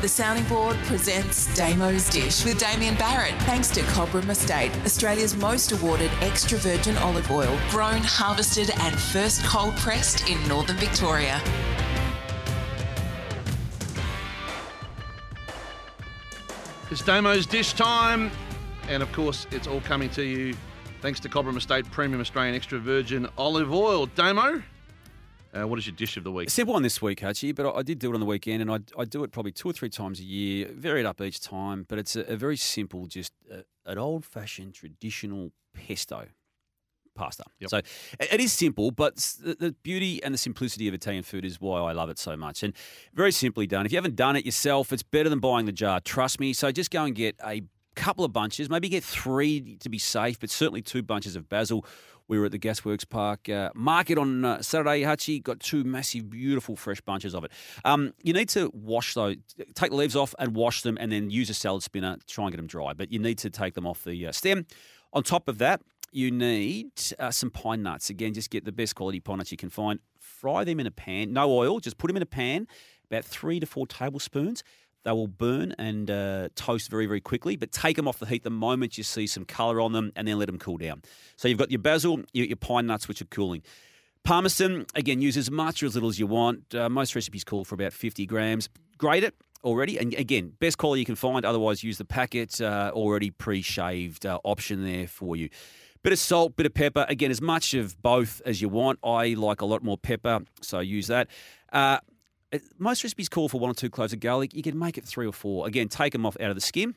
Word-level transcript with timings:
The 0.00 0.06
Sounding 0.06 0.44
Board 0.44 0.76
presents 0.84 1.52
Damo's 1.56 2.08
Dish 2.08 2.44
with 2.44 2.60
Damien 2.60 2.94
Barrett, 2.94 3.34
thanks 3.42 3.68
to 3.70 3.80
Cobram 3.80 4.28
Estate, 4.28 4.70
Australia's 4.84 5.34
most 5.34 5.72
awarded 5.72 6.08
extra 6.20 6.56
virgin 6.56 6.96
olive 6.98 7.28
oil, 7.32 7.58
grown, 7.70 8.00
harvested, 8.04 8.70
and 8.78 8.96
first 8.96 9.42
cold 9.44 9.76
pressed 9.78 10.30
in 10.30 10.38
northern 10.46 10.76
Victoria. 10.76 11.42
It's 16.92 17.02
Damo's 17.02 17.44
dish 17.44 17.72
time, 17.72 18.30
and 18.88 19.02
of 19.02 19.10
course, 19.10 19.48
it's 19.50 19.66
all 19.66 19.80
coming 19.80 20.10
to 20.10 20.22
you 20.22 20.54
thanks 21.02 21.18
to 21.18 21.28
Cobram 21.28 21.56
Estate 21.56 21.90
Premium 21.90 22.20
Australian 22.20 22.54
Extra 22.54 22.78
Virgin 22.78 23.28
Olive 23.36 23.74
Oil. 23.74 24.06
Damo, 24.06 24.62
uh, 25.56 25.66
what 25.66 25.78
is 25.78 25.86
your 25.86 25.96
dish 25.96 26.16
of 26.16 26.24
the 26.24 26.32
week? 26.32 26.50
Simple 26.50 26.74
one 26.74 26.82
this 26.82 27.00
week, 27.00 27.20
Hutchie, 27.20 27.54
but 27.54 27.66
I, 27.66 27.78
I 27.78 27.82
did 27.82 27.98
do 27.98 28.10
it 28.10 28.14
on 28.14 28.20
the 28.20 28.26
weekend, 28.26 28.62
and 28.62 28.70
I, 28.70 28.78
I 29.00 29.04
do 29.04 29.24
it 29.24 29.32
probably 29.32 29.52
two 29.52 29.68
or 29.68 29.72
three 29.72 29.88
times 29.90 30.20
a 30.20 30.24
year, 30.24 30.68
vary 30.72 31.00
it 31.00 31.06
up 31.06 31.20
each 31.20 31.40
time. 31.40 31.86
But 31.88 31.98
it's 31.98 32.16
a, 32.16 32.22
a 32.32 32.36
very 32.36 32.56
simple, 32.56 33.06
just 33.06 33.32
uh 33.52 33.62
an 33.86 33.98
old 33.98 34.24
fashioned 34.24 34.74
traditional 34.74 35.52
pesto 35.72 36.26
pasta. 37.14 37.42
Yep. 37.58 37.70
So 37.70 37.78
it- 38.20 38.40
is 38.40 38.52
simple, 38.52 38.90
but 38.92 39.16
the, 39.42 39.54
the 39.58 39.72
beauty 39.82 40.22
and 40.22 40.32
the 40.32 40.38
simplicity 40.38 40.86
of 40.88 40.94
Italian 40.94 41.24
food 41.24 41.44
is 41.44 41.60
why 41.60 41.80
I 41.80 41.92
love 41.92 42.10
it 42.10 42.18
so 42.18 42.36
much. 42.36 42.62
And 42.62 42.72
very 43.12 43.32
simply 43.32 43.66
done. 43.66 43.84
If 43.86 43.92
you 43.92 43.96
haven't 43.96 44.14
done 44.14 44.36
it 44.36 44.44
yourself, 44.46 44.92
it's 44.92 45.02
better 45.02 45.28
than 45.28 45.40
buying 45.40 45.66
the 45.66 45.72
jar. 45.72 46.00
Trust 46.00 46.38
me. 46.38 46.52
So 46.52 46.70
just 46.70 46.90
go 46.92 47.04
and 47.04 47.14
get 47.16 47.34
a 47.44 47.62
couple 47.98 48.24
of 48.24 48.32
bunches, 48.32 48.70
maybe 48.70 48.88
get 48.88 49.02
three 49.02 49.76
to 49.80 49.88
be 49.88 49.98
safe, 49.98 50.38
but 50.38 50.50
certainly 50.50 50.82
two 50.82 51.02
bunches 51.02 51.34
of 51.34 51.48
basil. 51.48 51.84
We 52.28 52.38
were 52.38 52.44
at 52.44 52.52
the 52.52 52.58
Gasworks 52.58 53.08
Park 53.08 53.48
uh, 53.48 53.70
market 53.74 54.18
on 54.18 54.44
uh, 54.44 54.62
Saturday, 54.62 55.02
Hutchie. 55.02 55.42
Got 55.42 55.60
two 55.60 55.82
massive, 55.82 56.28
beautiful, 56.30 56.76
fresh 56.76 57.00
bunches 57.00 57.34
of 57.34 57.44
it. 57.44 57.52
Um, 57.84 58.12
you 58.22 58.34
need 58.34 58.50
to 58.50 58.70
wash 58.74 59.14
those, 59.14 59.36
take 59.74 59.90
the 59.90 59.96
leaves 59.96 60.14
off 60.14 60.34
and 60.38 60.54
wash 60.54 60.82
them, 60.82 60.98
and 61.00 61.10
then 61.10 61.30
use 61.30 61.50
a 61.50 61.54
salad 61.54 61.82
spinner 61.82 62.18
try 62.26 62.44
and 62.44 62.52
get 62.52 62.58
them 62.58 62.66
dry. 62.66 62.92
But 62.92 63.10
you 63.10 63.18
need 63.18 63.38
to 63.38 63.50
take 63.50 63.74
them 63.74 63.86
off 63.86 64.04
the 64.04 64.26
uh, 64.26 64.32
stem. 64.32 64.66
On 65.14 65.22
top 65.22 65.48
of 65.48 65.58
that, 65.58 65.80
you 66.12 66.30
need 66.30 66.92
uh, 67.18 67.30
some 67.30 67.50
pine 67.50 67.82
nuts. 67.82 68.10
Again, 68.10 68.34
just 68.34 68.50
get 68.50 68.64
the 68.64 68.72
best 68.72 68.94
quality 68.94 69.20
pine 69.20 69.38
nuts 69.38 69.50
you 69.50 69.56
can 69.56 69.70
find. 69.70 69.98
Fry 70.20 70.64
them 70.64 70.78
in 70.78 70.86
a 70.86 70.90
pan, 70.90 71.32
no 71.32 71.50
oil, 71.50 71.80
just 71.80 71.98
put 71.98 72.08
them 72.08 72.16
in 72.16 72.22
a 72.22 72.26
pan, 72.26 72.68
about 73.10 73.24
three 73.24 73.58
to 73.58 73.66
four 73.66 73.86
tablespoons. 73.86 74.62
They 75.04 75.12
will 75.12 75.28
burn 75.28 75.74
and 75.78 76.10
uh, 76.10 76.48
toast 76.54 76.90
very, 76.90 77.06
very 77.06 77.20
quickly, 77.20 77.56
but 77.56 77.72
take 77.72 77.96
them 77.96 78.08
off 78.08 78.18
the 78.18 78.26
heat 78.26 78.42
the 78.42 78.50
moment 78.50 78.98
you 78.98 79.04
see 79.04 79.26
some 79.26 79.44
colour 79.44 79.80
on 79.80 79.92
them 79.92 80.12
and 80.16 80.26
then 80.26 80.38
let 80.38 80.46
them 80.46 80.58
cool 80.58 80.76
down. 80.76 81.02
So 81.36 81.48
you've 81.48 81.58
got 81.58 81.70
your 81.70 81.78
basil, 81.78 82.20
your, 82.32 82.56
pine 82.56 82.86
nuts, 82.86 83.08
which 83.08 83.22
are 83.22 83.26
cooling. 83.26 83.62
Parmesan, 84.24 84.86
again, 84.94 85.22
use 85.22 85.36
as 85.36 85.50
much 85.50 85.82
or 85.82 85.86
as 85.86 85.94
little 85.94 86.08
as 86.08 86.18
you 86.18 86.26
want. 86.26 86.74
Uh, 86.74 86.88
most 86.88 87.14
recipes 87.14 87.44
call 87.44 87.64
for 87.64 87.74
about 87.74 87.92
50 87.92 88.26
grams. 88.26 88.68
Grate 88.98 89.24
it 89.24 89.34
already. 89.64 89.98
And 89.98 90.12
again, 90.14 90.52
best 90.58 90.78
quality 90.78 91.00
you 91.00 91.06
can 91.06 91.16
find. 91.16 91.44
Otherwise, 91.44 91.82
use 91.82 91.98
the 91.98 92.04
packet 92.04 92.60
uh, 92.60 92.90
already 92.92 93.30
pre 93.30 93.62
shaved 93.62 94.26
uh, 94.26 94.38
option 94.44 94.84
there 94.84 95.06
for 95.06 95.36
you. 95.36 95.48
Bit 96.02 96.12
of 96.12 96.18
salt, 96.18 96.56
bit 96.56 96.66
of 96.66 96.74
pepper. 96.74 97.06
Again, 97.08 97.30
as 97.30 97.40
much 97.40 97.74
of 97.74 98.00
both 98.02 98.40
as 98.44 98.60
you 98.60 98.68
want. 98.68 98.98
I 99.02 99.34
like 99.34 99.60
a 99.60 99.66
lot 99.66 99.82
more 99.82 99.98
pepper, 99.98 100.40
so 100.60 100.80
use 100.80 101.08
that. 101.08 101.28
Most 102.78 103.04
recipes 103.04 103.28
call 103.28 103.48
for 103.48 103.60
one 103.60 103.70
or 103.70 103.74
two 103.74 103.90
cloves 103.90 104.12
of 104.12 104.20
garlic. 104.20 104.54
You 104.54 104.62
can 104.62 104.78
make 104.78 104.96
it 104.96 105.04
three 105.04 105.26
or 105.26 105.32
four. 105.32 105.66
Again, 105.66 105.88
take 105.88 106.12
them 106.12 106.24
off 106.24 106.36
out 106.40 106.50
of 106.50 106.54
the 106.54 106.60
skin. 106.60 106.96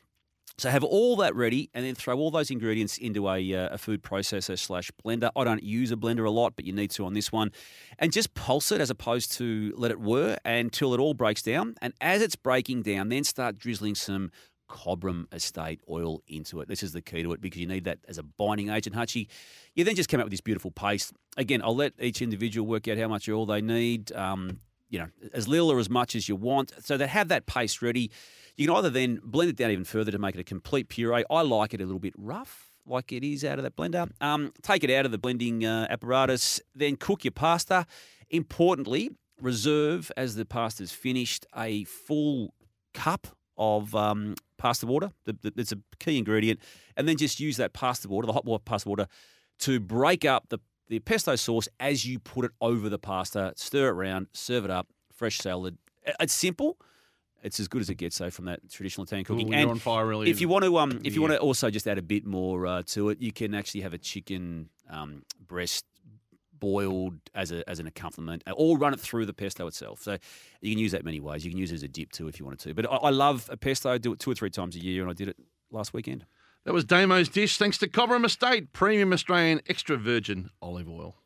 So 0.58 0.68
have 0.68 0.84
all 0.84 1.16
that 1.16 1.34
ready, 1.34 1.70
and 1.72 1.84
then 1.84 1.94
throw 1.94 2.18
all 2.18 2.30
those 2.30 2.50
ingredients 2.50 2.98
into 2.98 3.28
a, 3.28 3.54
uh, 3.54 3.68
a 3.72 3.78
food 3.78 4.02
processor 4.02 4.58
slash 4.58 4.90
blender. 5.02 5.30
I 5.34 5.44
don't 5.44 5.62
use 5.62 5.90
a 5.90 5.96
blender 5.96 6.26
a 6.26 6.30
lot, 6.30 6.56
but 6.56 6.66
you 6.66 6.74
need 6.74 6.90
to 6.92 7.06
on 7.06 7.14
this 7.14 7.32
one, 7.32 7.52
and 7.98 8.12
just 8.12 8.34
pulse 8.34 8.70
it 8.70 8.80
as 8.80 8.90
opposed 8.90 9.32
to 9.38 9.72
let 9.76 9.90
it 9.90 9.98
whir 9.98 10.36
until 10.44 10.92
it 10.92 11.00
all 11.00 11.14
breaks 11.14 11.40
down. 11.40 11.74
And 11.80 11.94
as 12.02 12.20
it's 12.20 12.36
breaking 12.36 12.82
down, 12.82 13.08
then 13.08 13.24
start 13.24 13.56
drizzling 13.56 13.94
some 13.94 14.30
Cobram 14.68 15.26
Estate 15.32 15.80
oil 15.88 16.22
into 16.26 16.60
it. 16.60 16.68
This 16.68 16.82
is 16.82 16.92
the 16.92 17.00
key 17.00 17.22
to 17.22 17.32
it 17.32 17.40
because 17.40 17.60
you 17.60 17.66
need 17.66 17.84
that 17.84 17.98
as 18.06 18.18
a 18.18 18.22
binding 18.22 18.68
agent, 18.68 18.94
Hutchie. 18.94 19.28
You 19.74 19.84
then 19.84 19.96
just 19.96 20.10
come 20.10 20.20
out 20.20 20.26
with 20.26 20.32
this 20.32 20.40
beautiful 20.40 20.70
paste. 20.70 21.12
Again, 21.36 21.62
I'll 21.62 21.76
let 21.76 21.94
each 21.98 22.20
individual 22.20 22.66
work 22.66 22.88
out 22.88 22.98
how 22.98 23.08
much 23.08 23.28
oil 23.28 23.46
they 23.46 23.62
need. 23.62 24.12
Um, 24.12 24.60
you 24.92 24.98
know, 24.98 25.08
as 25.32 25.48
little 25.48 25.72
or 25.72 25.78
as 25.78 25.88
much 25.88 26.14
as 26.14 26.28
you 26.28 26.36
want. 26.36 26.70
So 26.84 26.98
they 26.98 27.06
have 27.06 27.28
that 27.28 27.46
paste 27.46 27.80
ready. 27.80 28.10
You 28.56 28.66
can 28.66 28.76
either 28.76 28.90
then 28.90 29.20
blend 29.24 29.48
it 29.48 29.56
down 29.56 29.70
even 29.70 29.84
further 29.84 30.12
to 30.12 30.18
make 30.18 30.34
it 30.34 30.40
a 30.40 30.44
complete 30.44 30.90
puree. 30.90 31.24
I 31.30 31.40
like 31.40 31.72
it 31.72 31.80
a 31.80 31.84
little 31.84 31.98
bit 31.98 32.12
rough, 32.18 32.70
like 32.86 33.10
it 33.10 33.24
is 33.24 33.42
out 33.42 33.58
of 33.58 33.64
that 33.64 33.74
blender. 33.74 34.10
Um, 34.20 34.52
take 34.60 34.84
it 34.84 34.90
out 34.90 35.06
of 35.06 35.10
the 35.10 35.16
blending 35.16 35.64
uh, 35.64 35.86
apparatus, 35.88 36.60
then 36.74 36.96
cook 36.96 37.24
your 37.24 37.32
pasta. 37.32 37.86
Importantly, 38.28 39.10
reserve 39.40 40.12
as 40.14 40.36
the 40.36 40.44
pasta's 40.44 40.92
finished 40.92 41.46
a 41.56 41.84
full 41.84 42.52
cup 42.92 43.28
of 43.56 43.94
um, 43.94 44.34
pasta 44.58 44.86
water. 44.86 45.10
It's 45.26 45.72
a 45.72 45.78
key 46.00 46.18
ingredient, 46.18 46.60
and 46.98 47.08
then 47.08 47.16
just 47.16 47.40
use 47.40 47.56
that 47.56 47.72
pasta 47.72 48.08
water, 48.08 48.26
the 48.26 48.34
hot 48.34 48.44
water 48.44 48.62
pasta 48.62 48.90
water, 48.90 49.06
to 49.60 49.80
break 49.80 50.26
up 50.26 50.50
the 50.50 50.58
the 50.92 50.98
pesto 51.00 51.34
sauce 51.36 51.70
as 51.80 52.04
you 52.04 52.18
put 52.18 52.44
it 52.44 52.50
over 52.60 52.90
the 52.90 52.98
pasta. 52.98 53.54
Stir 53.56 53.86
it 53.88 53.92
around, 53.92 54.26
serve 54.34 54.66
it 54.66 54.70
up. 54.70 54.88
Fresh 55.10 55.38
salad. 55.38 55.78
It's 56.20 56.34
simple. 56.34 56.76
It's 57.42 57.58
as 57.58 57.66
good 57.66 57.80
as 57.80 57.88
it 57.88 57.94
gets, 57.94 58.18
though, 58.18 58.28
from 58.28 58.44
that 58.44 58.60
traditional 58.70 59.04
Italian 59.04 59.24
cooking. 59.24 59.48
Ooh, 59.54 59.56
you're 59.56 59.70
on 59.70 59.78
fire, 59.78 60.06
really. 60.06 60.28
If 60.28 60.42
you 60.42 60.48
want 60.48 60.64
to, 60.66 60.76
um, 60.76 61.00
if 61.02 61.14
you 61.14 61.22
Yeah. 61.22 61.28
want 61.28 61.32
to 61.32 61.38
also 61.40 61.70
just 61.70 61.88
add 61.88 61.96
a 61.96 62.02
bit 62.02 62.26
more 62.26 62.66
uh, 62.66 62.82
to 62.88 63.08
it, 63.08 63.22
you 63.22 63.32
can 63.32 63.54
actually 63.54 63.80
have 63.80 63.94
a 63.94 63.98
chicken 63.98 64.68
um, 64.90 65.22
breast 65.40 65.86
boiled 66.52 67.14
as 67.34 67.50
a 67.52 67.68
as 67.68 67.80
an 67.80 67.86
accompaniment, 67.86 68.42
or 68.54 68.76
run 68.76 68.92
it 68.92 69.00
through 69.00 69.24
the 69.24 69.32
pesto 69.32 69.66
itself. 69.66 70.02
So 70.02 70.18
you 70.60 70.72
can 70.72 70.78
use 70.78 70.92
that 70.92 71.06
many 71.06 71.20
ways. 71.20 71.42
You 71.42 71.50
can 71.50 71.58
use 71.58 71.72
it 71.72 71.76
as 71.76 71.82
a 71.82 71.88
dip 71.88 72.12
too 72.12 72.28
if 72.28 72.38
you 72.38 72.44
wanted 72.44 72.60
to. 72.60 72.74
But 72.74 72.84
I, 72.92 72.96
I 72.96 73.10
love 73.10 73.48
a 73.50 73.56
pesto. 73.56 73.90
I 73.90 73.96
do 73.96 74.12
it 74.12 74.18
two 74.18 74.30
or 74.30 74.34
three 74.34 74.50
times 74.50 74.76
a 74.76 74.80
year, 74.80 75.00
and 75.00 75.10
I 75.10 75.14
did 75.14 75.28
it 75.28 75.36
last 75.70 75.94
weekend. 75.94 76.26
That 76.64 76.72
was 76.72 76.84
Damo's 76.84 77.28
dish 77.28 77.58
thanks 77.58 77.76
to 77.78 77.88
Cobram 77.88 78.24
Estate 78.24 78.72
Premium 78.72 79.12
Australian 79.12 79.60
Extra 79.68 79.96
Virgin 79.96 80.50
Olive 80.60 80.88
Oil. 80.88 81.16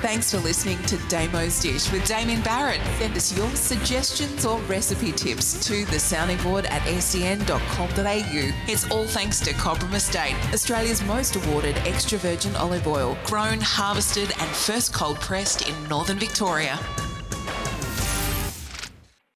Thanks 0.00 0.30
for 0.30 0.38
listening 0.38 0.80
to 0.84 0.96
Damo's 1.08 1.60
Dish 1.60 1.90
with 1.90 2.06
Damien 2.06 2.40
Barrett. 2.42 2.80
Send 2.98 3.16
us 3.16 3.36
your 3.36 3.50
suggestions 3.56 4.46
or 4.46 4.60
recipe 4.60 5.10
tips 5.10 5.66
to 5.66 5.84
the 5.86 5.98
sounding 5.98 6.40
board 6.44 6.66
at 6.66 6.86
sen.com.au. 7.00 8.52
It's 8.68 8.88
all 8.92 9.06
thanks 9.08 9.40
to 9.40 9.52
Cobram 9.54 9.94
Estate, 9.94 10.36
Australia's 10.52 11.02
most 11.06 11.34
awarded 11.34 11.76
extra 11.78 12.18
virgin 12.18 12.54
olive 12.54 12.86
oil, 12.86 13.18
grown, 13.24 13.58
harvested, 13.60 14.32
and 14.38 14.48
first 14.50 14.92
cold 14.94 15.16
pressed 15.16 15.68
in 15.68 15.88
northern 15.88 16.20
Victoria. 16.20 16.78